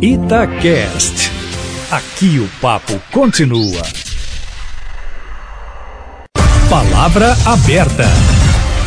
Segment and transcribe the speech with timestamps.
[0.00, 1.32] Itacast.
[1.90, 3.82] Aqui o papo continua.
[6.68, 8.04] Palavra aberta.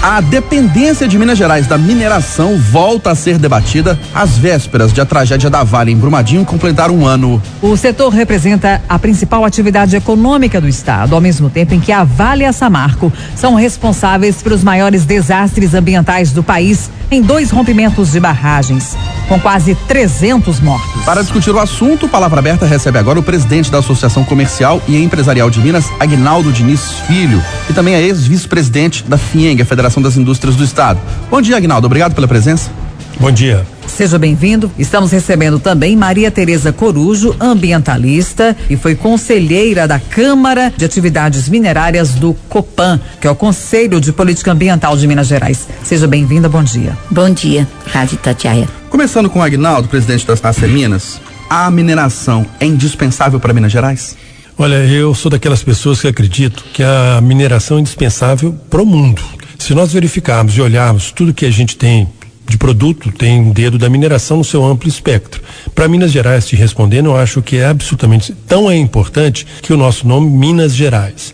[0.04, 5.05] A dependência de Minas Gerais da mineração volta a ser debatida às vésperas de a
[5.05, 7.42] tragédia da Vale em Brumadinho completar um ano.
[7.60, 12.04] O setor representa a principal atividade econômica do estado, ao mesmo tempo em que a
[12.04, 18.12] Vale e a Samarco são responsáveis pelos maiores desastres ambientais do país em dois rompimentos
[18.12, 18.96] de barragens,
[19.30, 21.04] com quase 300 mortos.
[21.05, 25.50] Para discutir o assunto, Palavra Aberta recebe agora o presidente da Associação Comercial e Empresarial
[25.50, 30.56] de Minas, Agnaldo Diniz Filho, e também é ex-vice-presidente da FIENG, a Federação das Indústrias
[30.56, 31.00] do Estado.
[31.30, 31.86] Bom dia, Agnaldo.
[31.86, 32.72] Obrigado pela presença.
[33.20, 33.66] Bom dia.
[33.96, 34.72] Seja bem-vindo.
[34.78, 42.12] Estamos recebendo também Maria Tereza Corujo, ambientalista e foi conselheira da Câmara de Atividades Minerárias
[42.12, 45.68] do Copan, que é o Conselho de Política Ambiental de Minas Gerais.
[45.84, 46.98] Seja bem-vinda, bom dia.
[47.12, 48.68] Bom dia, Rádio Tatiaia.
[48.90, 54.16] Começando com o Agnaldo, presidente da AC Minas, a mineração é indispensável para Minas Gerais?
[54.58, 59.22] Olha, eu sou daquelas pessoas que acredito que a mineração é indispensável para o mundo.
[59.58, 62.08] Se nós verificarmos e olharmos tudo que a gente tem
[62.50, 65.42] de produto, tem dedo da mineração no seu amplo espectro.
[65.75, 69.78] Para Minas Gerais, te respondendo, eu acho que é absolutamente tão é importante que o
[69.78, 71.33] nosso nome Minas Gerais.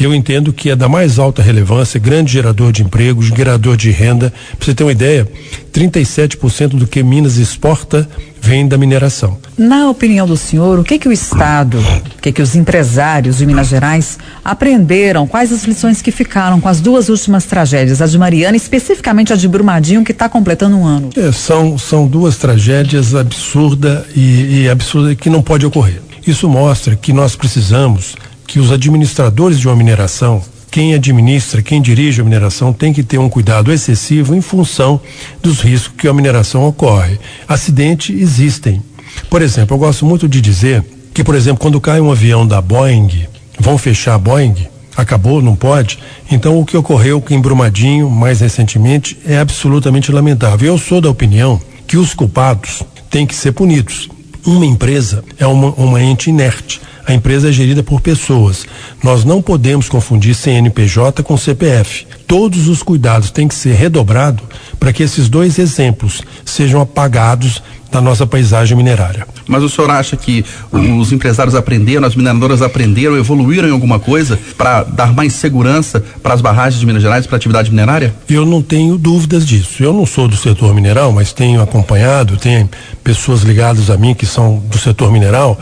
[0.00, 4.32] Eu entendo que é da mais alta relevância, grande gerador de empregos, gerador de renda.
[4.56, 5.28] Para você ter uma ideia,
[5.74, 8.08] 37% do que Minas exporta
[8.40, 9.36] vem da mineração.
[9.58, 13.46] Na opinião do senhor, o que que o Estado, o que que os empresários de
[13.46, 15.26] Minas Gerais aprenderam?
[15.26, 19.36] Quais as lições que ficaram com as duas últimas tragédias, a de Mariana, especificamente a
[19.36, 21.10] de Brumadinho, que está completando um ano?
[21.14, 26.00] É, são, são duas tragédias absurdas e, e absurdas que não pode ocorrer.
[26.26, 28.14] Isso mostra que nós precisamos
[28.50, 33.16] que os administradores de uma mineração, quem administra, quem dirige a mineração, tem que ter
[33.16, 35.00] um cuidado excessivo em função
[35.40, 37.16] dos riscos que a mineração ocorre.
[37.46, 38.82] Acidentes existem.
[39.30, 40.84] Por exemplo, eu gosto muito de dizer
[41.14, 43.24] que, por exemplo, quando cai um avião da Boeing,
[43.56, 44.56] vão fechar a Boeing,
[44.96, 46.00] acabou, não pode.
[46.28, 50.72] Então, o que ocorreu em Brumadinho, mais recentemente, é absolutamente lamentável.
[50.72, 54.08] Eu sou da opinião que os culpados têm que ser punidos.
[54.44, 58.66] Uma empresa é uma, uma ente inerte a empresa é gerida por pessoas.
[59.02, 62.06] Nós não podemos confundir CNPJ com CPF.
[62.26, 64.44] Todos os cuidados têm que ser redobrados
[64.78, 69.26] para que esses dois exemplos sejam apagados da nossa paisagem minerária.
[69.48, 74.38] Mas o senhor acha que os empresários aprenderam, as mineradoras aprenderam, evoluíram em alguma coisa
[74.56, 78.14] para dar mais segurança para as barragens de Minas Gerais, para a atividade minerária?
[78.28, 79.82] Eu não tenho dúvidas disso.
[79.82, 82.68] Eu não sou do setor mineral, mas tenho acompanhado, tem
[83.02, 85.58] pessoas ligadas a mim que são do setor mineral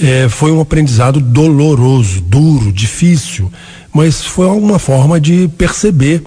[0.00, 3.50] é, foi um aprendizado doloroso, duro, difícil,
[3.92, 6.22] mas foi uma forma de perceber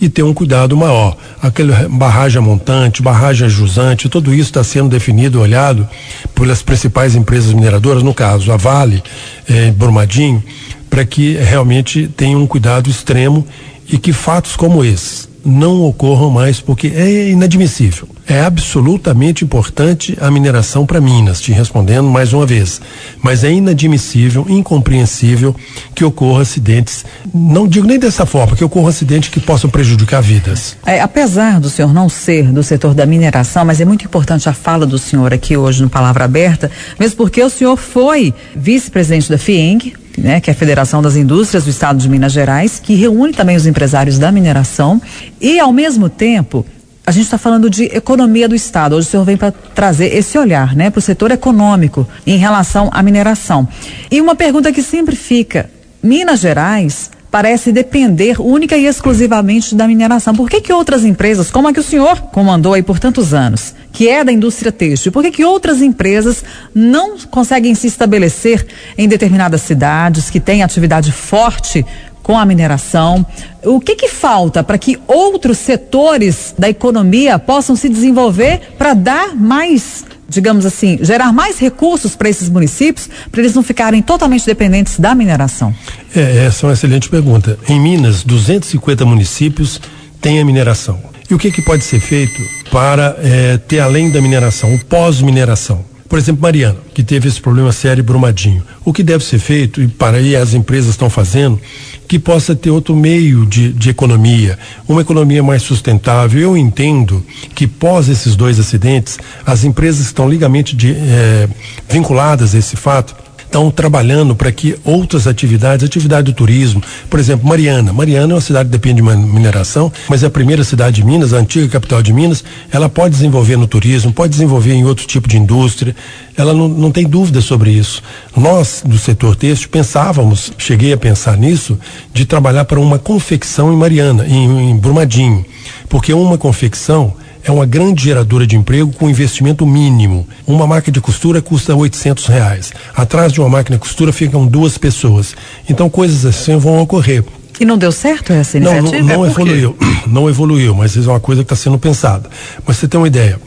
[0.00, 1.16] e ter um cuidado maior.
[1.42, 5.88] Aquele barragem montante, barragem jusante, tudo isso está sendo definido, olhado
[6.34, 9.02] pelas principais empresas mineradoras, no caso a Vale,
[9.48, 10.42] eh, Brumadinho,
[10.90, 13.46] para que realmente tenha um cuidado extremo
[13.88, 18.08] e que fatos como esses não ocorram mais, porque é inadmissível.
[18.28, 22.80] É absolutamente importante a mineração para Minas, te respondendo mais uma vez.
[23.22, 25.54] Mas é inadmissível, incompreensível
[25.94, 30.76] que ocorra acidentes, não digo nem dessa forma, que ocorra acidentes que possam prejudicar vidas.
[30.84, 34.52] É, apesar do senhor não ser do setor da mineração, mas é muito importante a
[34.52, 39.38] fala do senhor aqui hoje no Palavra Aberta, mesmo porque o senhor foi vice-presidente da
[39.38, 43.32] FIENG, né, que é a Federação das Indústrias do Estado de Minas Gerais, que reúne
[43.32, 45.00] também os empresários da mineração
[45.40, 46.64] e, ao mesmo tempo,
[47.06, 48.96] a gente está falando de economia do Estado.
[48.96, 52.90] Hoje o senhor vem para trazer esse olhar, né, para o setor econômico em relação
[52.92, 53.68] à mineração.
[54.10, 55.70] E uma pergunta que sempre fica:
[56.02, 60.34] Minas Gerais parece depender única e exclusivamente da mineração.
[60.34, 63.74] Por que, que outras empresas, como a que o senhor comandou aí por tantos anos,
[63.92, 66.42] que é da indústria têxtil, por que, que outras empresas
[66.74, 68.66] não conseguem se estabelecer
[68.96, 71.84] em determinadas cidades que têm atividade forte
[72.26, 73.24] com a mineração.
[73.62, 79.36] O que, que falta para que outros setores da economia possam se desenvolver para dar
[79.36, 84.98] mais, digamos assim, gerar mais recursos para esses municípios, para eles não ficarem totalmente dependentes
[84.98, 85.72] da mineração?
[86.16, 87.56] É, essa é uma excelente pergunta.
[87.68, 89.80] Em Minas, 250 municípios
[90.20, 90.98] têm a mineração.
[91.30, 95.84] E o que, que pode ser feito para é, ter além da mineração, o pós-mineração?
[96.08, 98.62] Por exemplo, Mariana, que teve esse problema sério Brumadinho.
[98.84, 101.60] O que deve ser feito, e para aí as empresas estão fazendo,
[102.08, 104.58] que possa ter outro meio de, de economia,
[104.88, 106.40] uma economia mais sustentável.
[106.40, 107.24] Eu entendo
[107.54, 111.48] que pós esses dois acidentes, as empresas estão ligamente de, eh,
[111.88, 113.14] vinculadas a esse fato,
[113.56, 117.90] estão trabalhando para que outras atividades, atividade do turismo, por exemplo, Mariana.
[117.90, 121.32] Mariana é uma cidade que depende de mineração, mas é a primeira cidade de Minas,
[121.32, 122.44] a antiga capital de Minas.
[122.70, 125.96] Ela pode desenvolver no turismo, pode desenvolver em outro tipo de indústria.
[126.36, 128.02] Ela não, não tem dúvida sobre isso.
[128.36, 131.78] Nós, do setor têxtil, pensávamos, cheguei a pensar nisso,
[132.12, 135.46] de trabalhar para uma confecção em Mariana, em, em Brumadinho.
[135.88, 137.14] Porque uma confecção
[137.46, 140.26] é uma grande geradora de emprego com investimento mínimo.
[140.46, 142.72] Uma máquina de costura custa 800 reais.
[142.94, 145.36] Atrás de uma máquina de costura ficam duas pessoas.
[145.70, 147.24] Então coisas assim vão ocorrer.
[147.60, 148.90] E não deu certo essa iniciativa?
[148.90, 149.76] Não, não, não é evoluiu.
[150.06, 152.30] Não evoluiu, mas isso é uma coisa que está sendo pensada.
[152.64, 153.40] Mas você tem uma ideia.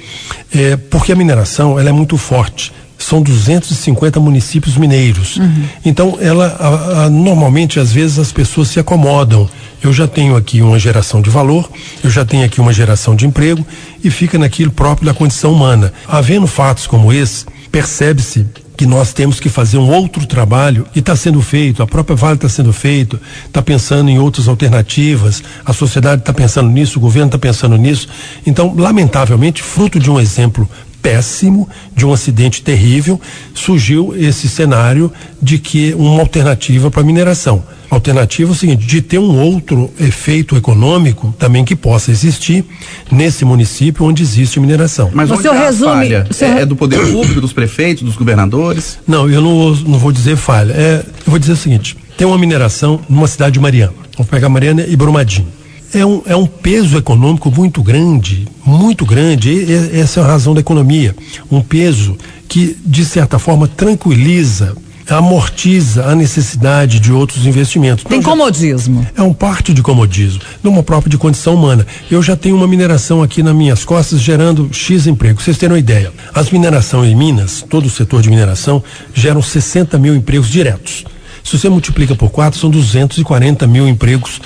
[0.53, 5.37] É, porque a mineração ela é muito forte são 250 municípios mineiros.
[5.37, 5.63] Uhum.
[5.85, 9.49] Então, ela a, a, normalmente às vezes as pessoas se acomodam.
[9.81, 11.71] Eu já tenho aqui uma geração de valor,
[12.03, 13.65] eu já tenho aqui uma geração de emprego
[14.03, 15.93] e fica naquilo próprio da condição humana.
[16.05, 21.13] Havendo fatos como esse, percebe-se que nós temos que fazer um outro trabalho e está
[21.13, 26.21] sendo feito, a própria Vale está sendo feito, está pensando em outras alternativas, a sociedade
[26.21, 28.07] está pensando nisso, o governo está pensando nisso.
[28.45, 30.65] Então, lamentavelmente, fruto de um exemplo
[31.01, 33.19] péssimo, de um acidente terrível,
[33.53, 35.11] surgiu esse cenário
[35.41, 37.63] de que uma alternativa para a mineração.
[37.89, 42.63] Alternativa é o seguinte, de ter um outro efeito econômico também que possa existir
[43.11, 45.09] nesse município onde existe mineração.
[45.11, 46.27] Mas o senhor é resume, falha?
[46.29, 46.57] Senhor...
[46.57, 48.99] É, é, do poder público, dos prefeitos, dos governadores?
[49.07, 50.73] Não, eu não, não vou dizer falha.
[50.73, 53.93] É, eu vou dizer o seguinte, tem uma mineração numa cidade de Mariana.
[54.15, 55.58] Vamos pegar Mariana e Brumadinho
[55.93, 59.49] é um, é um peso econômico muito grande, muito grande.
[59.51, 61.15] E, essa é a razão da economia.
[61.51, 64.75] Um peso que, de certa forma, tranquiliza,
[65.09, 68.03] amortiza a necessidade de outros investimentos.
[68.03, 69.05] Tem então, comodismo.
[69.15, 71.85] É um parte de comodismo, numa própria de condição humana.
[72.09, 75.43] Eu já tenho uma mineração aqui nas minhas costas gerando X empregos.
[75.43, 76.11] Vocês terem uma ideia.
[76.33, 78.83] As minerações em Minas, todo o setor de mineração,
[79.13, 81.05] geram 60 mil empregos diretos.
[81.43, 84.39] Se você multiplica por quatro, são 240 mil empregos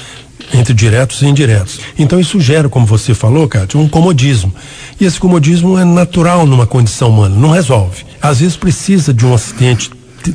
[0.53, 1.79] entre diretos e indiretos.
[1.97, 4.53] Então isso gera, como você falou, Cátia, um comodismo.
[4.99, 8.03] E esse comodismo é natural numa condição humana, não resolve.
[8.21, 9.91] Às vezes precisa de um acidente,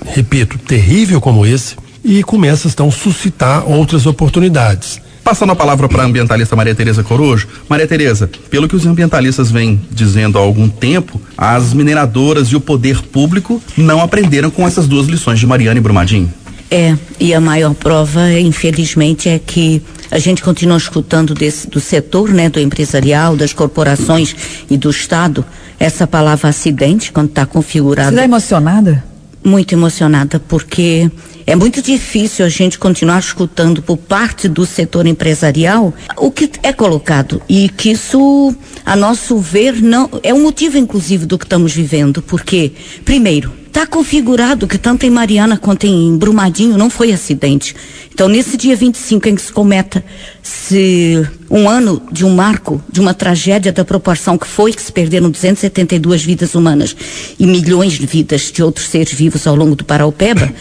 [0.07, 5.01] repito, terrível como esse, e começa então a suscitar outras oportunidades.
[5.29, 7.49] Passando a palavra para a ambientalista Maria Tereza Corujo.
[7.69, 12.61] Maria Tereza, pelo que os ambientalistas vêm dizendo há algum tempo, as mineradoras e o
[12.61, 16.33] poder público não aprenderam com essas duas lições de Mariana e Brumadinho.
[16.71, 22.31] É, e a maior prova, infelizmente, é que a gente continua escutando desse, do setor,
[22.31, 24.35] né, do empresarial, das corporações
[24.69, 25.45] e do Estado,
[25.79, 28.11] essa palavra acidente, quando está configurada.
[28.11, 29.05] Você está emocionada?
[29.43, 31.11] Muito emocionada, porque
[31.47, 36.73] é muito difícil a gente continuar escutando por parte do setor empresarial o que é
[36.75, 38.55] colocado e que isso,
[38.85, 42.73] a nosso ver, não é um motivo inclusive do que estamos vivendo, porque
[43.03, 47.77] primeiro Está configurado que tanto em Mariana quanto em Brumadinho não foi acidente.
[48.13, 50.05] Então, nesse dia 25 em que se cometa
[50.43, 54.91] se um ano de um marco, de uma tragédia da proporção que foi, que se
[54.91, 56.97] perderam 272 vidas humanas
[57.39, 60.53] e milhões de vidas de outros seres vivos ao longo do Paraupeba,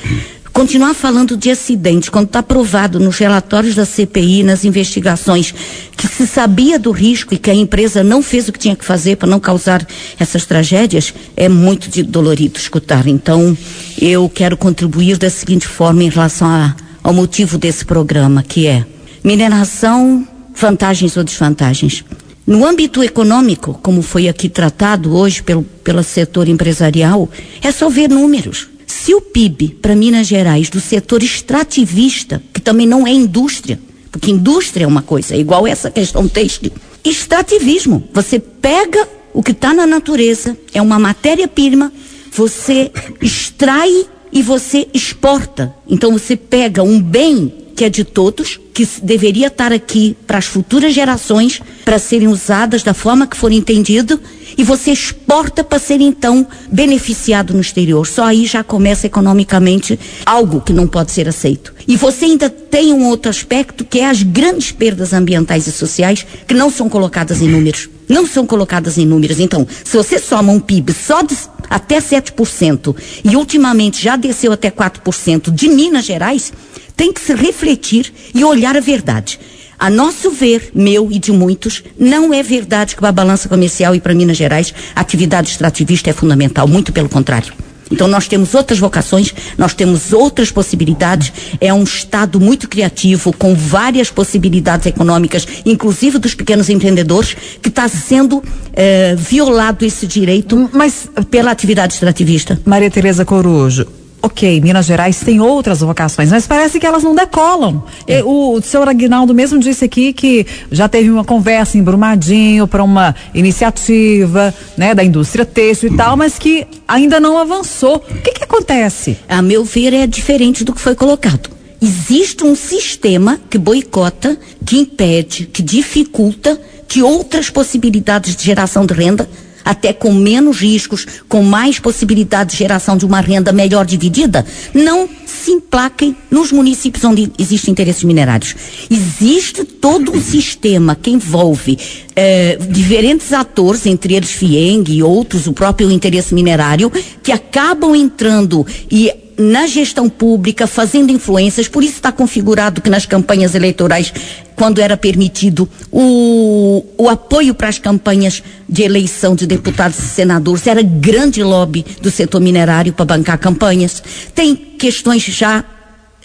[0.58, 5.54] continuar falando de acidente, quando está provado nos relatórios da CPI, nas investigações,
[5.96, 8.84] que se sabia do risco e que a empresa não fez o que tinha que
[8.84, 9.86] fazer para não causar
[10.20, 13.06] essas tragédias, é muito de, dolorido escutar.
[13.06, 13.56] Então,
[14.02, 18.84] eu quero contribuir da seguinte forma em relação a, ao motivo desse programa, que é
[19.24, 22.04] mineração, vantagens ou desvantagens.
[22.48, 27.30] No âmbito econômico, como foi aqui tratado hoje pelo, pelo setor empresarial,
[27.62, 28.70] é só ver números.
[28.88, 34.32] Se o PIB para Minas Gerais do setor extrativista, que também não é indústria, porque
[34.32, 36.72] indústria é uma coisa, é igual essa questão têxtil,
[37.04, 41.92] extrativismo, você pega o que está na natureza, é uma matéria-prima,
[42.32, 42.90] você
[43.22, 45.76] extrai e você exporta.
[45.88, 50.46] Então você pega um bem que é de todos, que deveria estar aqui para as
[50.46, 54.20] futuras gerações, para serem usadas da forma que for entendido,
[54.58, 58.08] e você exporta para ser então beneficiado no exterior.
[58.08, 61.72] Só aí já começa economicamente algo que não pode ser aceito.
[61.88, 66.26] E você ainda tem um outro aspecto que é as grandes perdas ambientais e sociais
[66.48, 67.90] que não são colocadas em números.
[68.08, 69.40] Não são colocadas em números.
[69.40, 71.36] Então, se você soma um PIB só de
[71.70, 76.54] até 7% e ultimamente já desceu até 4% de Minas Gerais,
[76.96, 79.40] tem que se refletir e olhar a verdade.
[79.80, 83.94] A nosso ver, meu e de muitos, não é verdade que para a balança comercial
[83.94, 87.54] e para Minas Gerais a atividade extrativista é fundamental, muito pelo contrário.
[87.92, 91.32] Então nós temos outras vocações, nós temos outras possibilidades.
[91.60, 97.88] É um estado muito criativo, com várias possibilidades econômicas, inclusive dos pequenos empreendedores, que está
[97.88, 102.60] sendo eh, violado esse direito, mas pela atividade extrativista.
[102.66, 103.88] Maria Tereza Corujo,
[104.22, 107.84] ok, Minas Gerais tem outras vocações, mas parece que elas não decolam.
[108.08, 108.24] É.
[108.24, 112.84] O, o senhor Aguinaldo mesmo disse aqui que já teve uma conversa em Brumadinho para
[112.84, 117.98] uma iniciativa né, da indústria têxtil e tal, mas que ainda não avançou.
[117.98, 119.18] O que, que acontece?
[119.28, 121.50] A meu ver, é diferente do que foi colocado.
[121.82, 128.94] Existe um sistema que boicota, que impede, que dificulta que outras possibilidades de geração de
[128.94, 129.30] renda
[129.68, 135.10] até com menos riscos, com mais possibilidade de geração de uma renda melhor dividida, não
[135.26, 138.56] se emplaquem nos municípios onde existem interesses minerários.
[138.90, 141.78] Existe todo um sistema que envolve
[142.16, 146.90] eh, diferentes atores, entre eles FIENG e outros, o próprio interesse minerário,
[147.22, 153.06] que acabam entrando e na gestão pública, fazendo influências, por isso está configurado que nas
[153.06, 154.12] campanhas eleitorais,
[154.56, 160.66] quando era permitido o, o apoio para as campanhas de eleição de deputados e senadores,
[160.66, 164.02] era grande lobby do setor minerário para bancar campanhas.
[164.34, 165.64] Tem questões já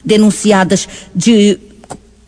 [0.02, 1.58] denunciadas de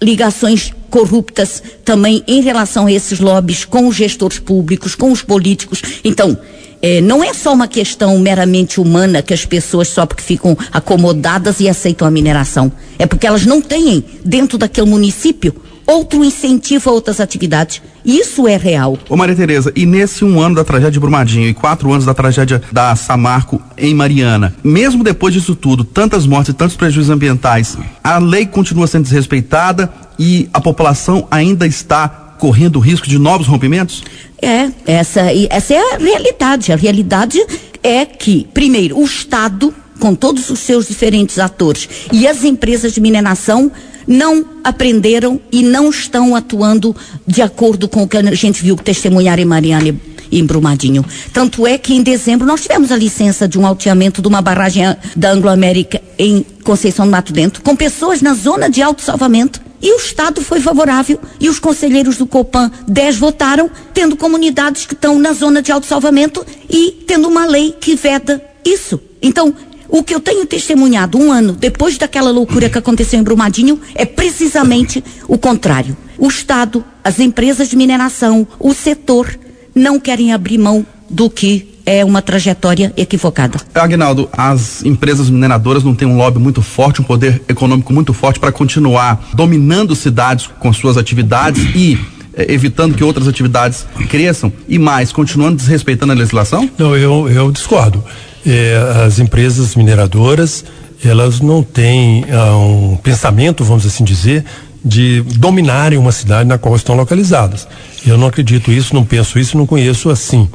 [0.02, 5.82] ligações corruptas também em relação a esses lobbies com os gestores públicos, com os políticos.
[6.04, 6.38] Então,
[6.86, 11.58] é, não é só uma questão meramente humana que as pessoas só porque ficam acomodadas
[11.58, 12.70] e aceitam a mineração.
[12.98, 15.54] É porque elas não têm dentro daquele município
[15.86, 17.80] outro incentivo a outras atividades.
[18.04, 18.98] Isso é real.
[19.08, 22.12] Ô Maria Tereza, e nesse um ano da tragédia de Brumadinho e quatro anos da
[22.12, 27.78] tragédia da Samarco em Mariana, mesmo depois disso tudo, tantas mortes e tantos prejuízos ambientais,
[28.02, 34.02] a lei continua sendo desrespeitada e a população ainda está correndo risco de novos rompimentos?
[34.40, 36.72] É, essa, essa é a realidade.
[36.72, 37.44] A realidade
[37.82, 43.00] é que, primeiro, o Estado, com todos os seus diferentes atores, e as empresas de
[43.00, 43.70] mineração
[44.06, 46.94] não aprenderam e não estão atuando
[47.26, 49.94] de acordo com o que a gente viu testemunhar em Mariana
[50.30, 51.04] em Brumadinho.
[51.32, 54.84] Tanto é que em dezembro nós tivemos a licença de um alteamento de uma barragem
[55.14, 59.60] da Anglo-América em Conceição do Mato Dentro, com pessoas na zona de alto salvamento.
[59.84, 64.94] E o Estado foi favorável e os conselheiros do Copan 10 votaram, tendo comunidades que
[64.94, 68.98] estão na zona de alto salvamento e tendo uma lei que veda isso.
[69.20, 69.54] Então,
[69.86, 74.06] o que eu tenho testemunhado um ano depois daquela loucura que aconteceu em Brumadinho é
[74.06, 75.94] precisamente o contrário.
[76.16, 79.38] O Estado, as empresas de mineração, o setor
[79.74, 83.58] não querem abrir mão do que é uma trajetória equivocada.
[83.74, 88.40] Agnaldo, as empresas mineradoras não têm um lobby muito forte, um poder econômico muito forte
[88.40, 91.98] para continuar dominando cidades com suas atividades e
[92.36, 96.68] eh, evitando que outras atividades cresçam e mais, continuando desrespeitando a legislação?
[96.78, 98.02] Não, eu, eu discordo.
[98.46, 100.64] É, as empresas mineradoras,
[101.04, 104.44] elas não têm ah, um pensamento, vamos assim dizer,
[104.84, 107.66] de dominarem uma cidade na qual estão localizadas.
[108.06, 110.48] Eu não acredito isso, não penso isso, não conheço assim.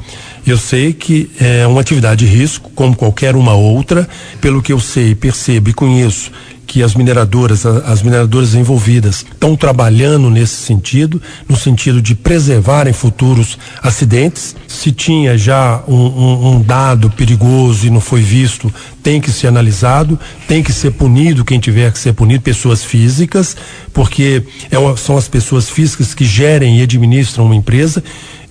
[0.46, 4.08] Eu sei que é uma atividade de risco, como qualquer uma outra,
[4.40, 6.30] pelo que eu sei, percebo e conheço
[6.70, 13.58] que as mineradoras, as mineradoras envolvidas estão trabalhando nesse sentido, no sentido de preservarem futuros
[13.82, 14.54] acidentes.
[14.68, 18.72] Se tinha já um, um, um, dado perigoso e não foi visto,
[19.02, 23.56] tem que ser analisado, tem que ser punido quem tiver que ser punido, pessoas físicas,
[23.92, 28.00] porque é, são as pessoas físicas que gerem e administram uma empresa.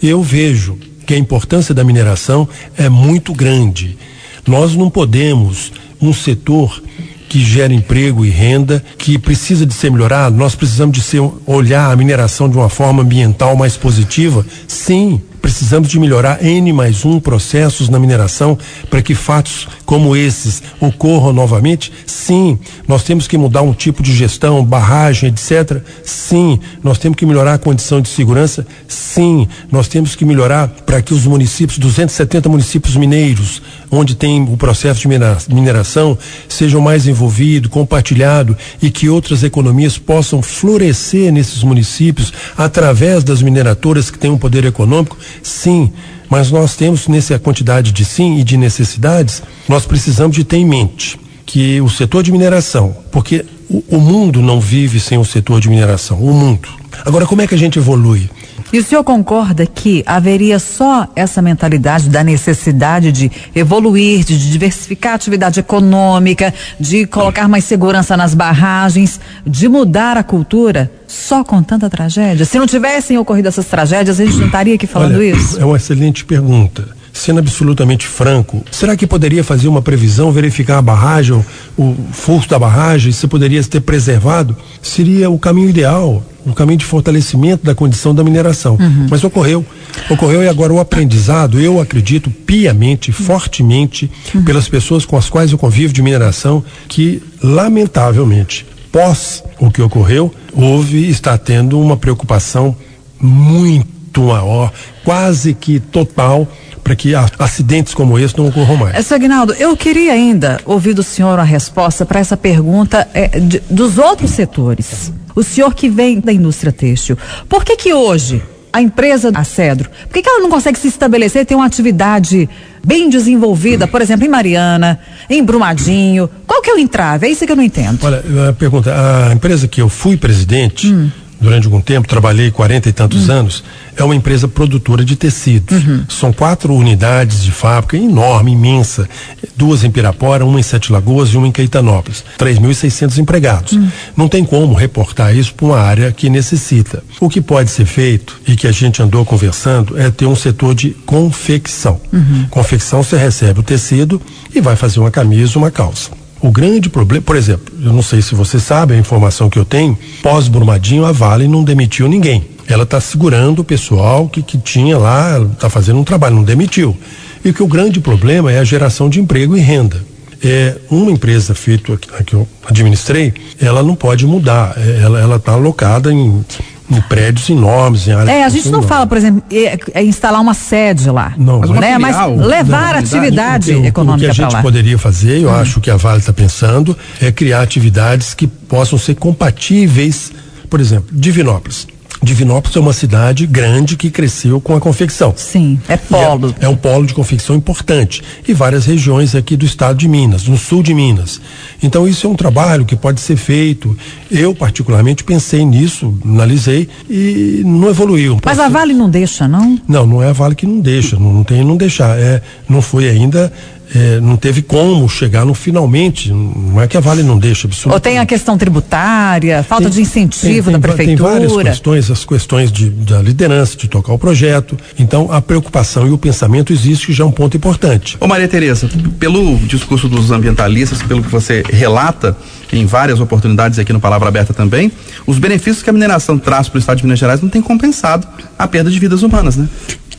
[0.04, 3.98] Eu vejo que a importância da mineração é muito grande.
[4.46, 5.72] Nós não podemos,
[6.02, 6.82] um setor
[7.29, 11.91] que gera emprego e renda, que precisa de ser melhorado, nós precisamos de ser, olhar
[11.91, 14.43] a mineração de uma forma ambiental mais positiva?
[14.67, 18.58] Sim, precisamos de melhorar N mais um processos na mineração
[18.89, 21.91] para que fatos como esses ocorram novamente?
[22.05, 22.60] Sim.
[22.88, 25.81] Nós temos que mudar um tipo de gestão, barragem, etc.
[26.03, 26.60] Sim.
[26.84, 28.67] Nós temos que melhorar a condição de segurança?
[28.88, 29.48] Sim.
[29.72, 35.01] Nós temos que melhorar para que os municípios, 270 municípios mineiros, onde tem o processo
[35.01, 36.17] de mineração,
[36.48, 44.12] sejam mais envolvidos, compartilhados e que outras economias possam florescer nesses municípios através das mineratoras
[44.12, 45.17] que têm um poder econômico?
[45.41, 45.91] Sim.
[46.29, 50.65] Mas nós temos nessa quantidade de sim e de necessidades, nós precisamos de ter em
[50.65, 55.59] mente que o setor de mineração, porque o, o mundo não vive sem o setor
[55.59, 56.69] de mineração, o mundo.
[57.03, 58.29] Agora, como é que a gente evolui?
[58.72, 65.14] E o senhor concorda que haveria só essa mentalidade da necessidade de evoluir, de diversificar
[65.14, 71.64] a atividade econômica, de colocar mais segurança nas barragens, de mudar a cultura só com
[71.64, 72.46] tanta tragédia?
[72.46, 75.60] Se não tivessem ocorrido essas tragédias, a gente não estaria aqui falando Olha, isso?
[75.60, 80.82] É uma excelente pergunta sendo absolutamente franco, será que poderia fazer uma previsão, verificar a
[80.82, 81.44] barragem,
[81.78, 84.56] o furto da barragem, se poderia ter preservado?
[84.82, 86.24] Seria o caminho ideal.
[86.46, 88.77] Um caminho de fortalecimento da condição da mineração.
[88.79, 89.08] Uhum.
[89.10, 89.65] Mas ocorreu.
[90.10, 94.43] Ocorreu e agora o aprendizado, eu acredito piamente, fortemente, uhum.
[94.43, 100.34] pelas pessoas com as quais eu convivo de mineração, que lamentavelmente, pós o que ocorreu,
[100.53, 102.75] houve, está tendo uma preocupação
[103.19, 104.72] muito maior,
[105.04, 106.48] quase que total,
[106.84, 109.12] para que acidentes como esse não ocorram mais.
[109.12, 113.62] É, Aguinaldo, eu queria ainda ouvir do senhor a resposta para essa pergunta é, de,
[113.70, 115.12] dos outros setores.
[115.36, 119.90] O senhor que vem da indústria têxtil, por que que hoje a empresa a Cedro,
[120.08, 122.48] por que, que ela não consegue se estabelecer, ter uma atividade
[122.86, 125.00] bem desenvolvida, por exemplo, em Mariana,
[125.30, 126.30] em Brumadinho?
[126.46, 127.28] Qual que é o entrave?
[127.28, 128.00] É isso que eu não entendo.
[128.04, 132.89] Olha, a pergunta, a empresa que eu fui presidente, hum durante algum tempo, trabalhei 40
[132.89, 133.36] e tantos uhum.
[133.36, 133.63] anos,
[133.96, 135.84] é uma empresa produtora de tecidos.
[135.84, 136.05] Uhum.
[136.10, 139.10] São quatro unidades de fábrica enorme, imensa.
[139.55, 142.24] Duas em Pirapora, uma em Sete Lagoas e uma em Caetanópolis.
[142.38, 143.74] 3.600 empregados.
[143.74, 143.89] Uhum.
[144.15, 147.03] Não tem como reportar isso para uma área que necessita.
[147.19, 150.74] O que pode ser feito, e que a gente andou conversando, é ter um setor
[150.75, 152.00] de confecção.
[152.12, 152.48] Uhum.
[152.50, 154.22] Confecção, você recebe o tecido
[154.53, 156.19] e vai fazer uma camisa, uma calça.
[156.41, 159.65] O grande problema, por exemplo, eu não sei se você sabe a informação que eu
[159.65, 162.46] tenho, pós-Brumadinho a Vale não demitiu ninguém.
[162.67, 166.96] Ela está segurando o pessoal que, que tinha lá, está fazendo um trabalho, não demitiu.
[167.43, 170.01] E que o grande problema é a geração de emprego e renda.
[170.41, 174.75] É, uma empresa feita que eu administrei, ela não pode mudar.
[174.77, 176.46] É, ela está alocada em
[176.89, 178.29] em prédios enormes, em áreas.
[178.29, 181.34] É, a gente não fala, por exemplo, é, é, instalar uma sede lá.
[181.38, 181.98] Não, mas, né?
[181.98, 184.48] mas levar não, atividade o que, econômica para lá.
[184.48, 185.55] O que a gente poderia fazer, eu hum.
[185.55, 190.31] acho que a Vale está pensando, é criar atividades que possam ser compatíveis,
[190.69, 191.88] por exemplo, Divinópolis.
[192.22, 195.34] Divinópolis é uma cidade grande que cresceu com a confecção.
[195.36, 196.54] Sim, é polo.
[196.60, 198.22] É, é, um polo de confecção importante.
[198.48, 201.40] E várias regiões aqui do estado de Minas, no sul de Minas.
[201.82, 203.98] Então, isso é um trabalho que pode ser feito.
[204.30, 208.38] Eu, particularmente, pensei nisso, analisei e não evoluiu.
[208.44, 209.80] Mas a Vale não deixa, não?
[209.88, 211.18] Não, não é a Vale que não deixa.
[211.18, 212.20] Não, não tem não deixar.
[212.20, 213.52] É, não foi ainda
[213.93, 216.31] é, não teve como chegar no finalmente.
[216.31, 217.96] Não é que a Vale não deixa absolutamente.
[217.96, 221.39] Ou tem a questão tributária, falta tem, de incentivo tem, tem, da prefeitura.
[221.39, 224.77] Tem várias questões, as questões de, da liderança, de tocar o projeto.
[224.98, 228.17] Então, a preocupação e o pensamento existe, que já é um ponto importante.
[228.19, 232.38] Ô Maria Tereza, pelo discurso dos ambientalistas, pelo que você relata
[232.72, 234.92] em várias oportunidades aqui no Palavra Aberta também,
[235.25, 238.27] os benefícios que a mineração traz para o estado de Minas Gerais não tem compensado
[238.57, 239.68] a perda de vidas humanas, né?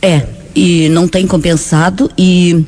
[0.01, 2.65] É, e não tem compensado e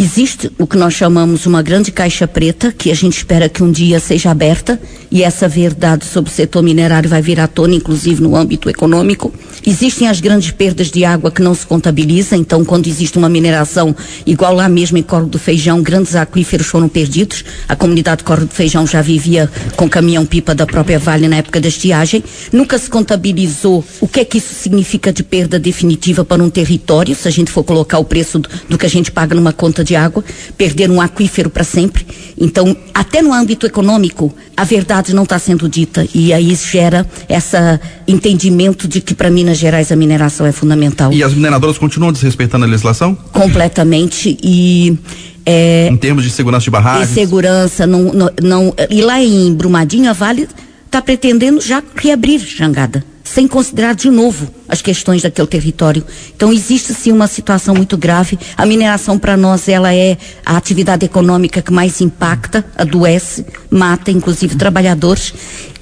[0.00, 3.72] Existe o que nós chamamos uma grande caixa preta, que a gente espera que um
[3.72, 4.80] dia seja aberta,
[5.10, 9.34] e essa verdade sobre o setor minerário vai vir à tona, inclusive no âmbito econômico.
[9.66, 13.94] Existem as grandes perdas de água que não se contabilizam, então quando existe uma mineração,
[14.24, 17.44] igual lá mesmo em Corro do Feijão, grandes aquíferos foram perdidos.
[17.68, 21.60] A comunidade de Corro do Feijão já vivia com caminhão-pipa da própria Vale na época
[21.60, 22.22] da estiagem.
[22.52, 27.16] Nunca se contabilizou o que é que isso significa de perda definitiva para um território,
[27.16, 29.82] se a gente for colocar o preço do, do que a gente paga numa conta
[29.87, 30.24] de água,
[30.56, 32.06] perder um aquífero para sempre.
[32.36, 37.56] Então, até no âmbito econômico, a verdade não está sendo dita e aí gera esse
[38.06, 41.12] entendimento de que para Minas Gerais a mineração é fundamental.
[41.12, 43.14] E as mineradoras continuam desrespeitando a legislação?
[43.32, 44.98] Completamente e
[45.44, 47.08] é, em termos de segurança de barragens?
[47.08, 50.48] De segurança, não, não, não, e lá em Brumadinho a Vale
[50.86, 56.04] está pretendendo já reabrir Jangada sem considerar de novo as questões daquele território.
[56.34, 58.38] Então existe sim uma situação muito grave.
[58.56, 64.56] A mineração para nós ela é a atividade econômica que mais impacta, adoece, mata inclusive
[64.56, 65.32] trabalhadores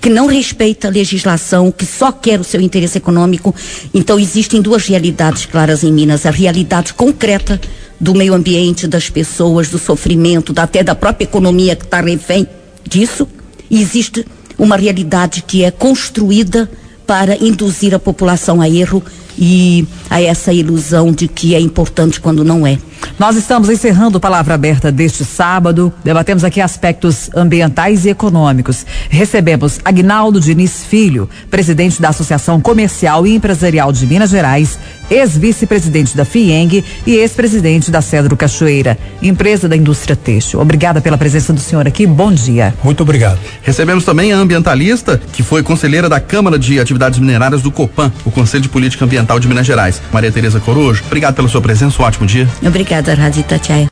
[0.01, 3.55] que não respeita a legislação, que só quer o seu interesse econômico.
[3.95, 7.61] Então existem duas realidades claras em Minas, a realidade concreta
[7.99, 12.47] do meio ambiente, das pessoas, do sofrimento, da, até da própria economia que está refém
[12.85, 13.27] disso,
[13.71, 14.25] e existe
[14.59, 16.71] uma realidade que é construída
[17.07, 19.03] para induzir a população a erro
[19.38, 22.79] e a essa ilusão de que é importante quando não é.
[23.19, 25.92] Nós estamos encerrando Palavra Aberta deste sábado.
[26.03, 28.85] Debatemos aqui aspectos ambientais e econômicos.
[29.09, 34.79] Recebemos Agnaldo Diniz Filho, presidente da Associação Comercial e Empresarial de Minas Gerais,
[35.11, 40.61] ex-vice-presidente da FIENG e ex-presidente da Cedro Cachoeira, empresa da indústria têxtil.
[40.61, 42.07] Obrigada pela presença do senhor aqui.
[42.07, 42.75] Bom dia.
[42.83, 43.38] Muito obrigado.
[43.62, 48.31] Recebemos também a ambientalista, que foi conselheira da Câmara de Atividades Minerárias do COPAN, o
[48.31, 50.01] Conselho de Política Ambiental de Minas Gerais.
[50.12, 52.03] Maria Tereza Corujo, obrigado pela sua presença.
[52.03, 52.49] Um ótimo dia.
[52.62, 53.88] Obrigada, Rádio Itatiaia.